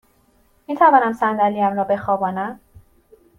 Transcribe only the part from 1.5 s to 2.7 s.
ام را بخوابانم؟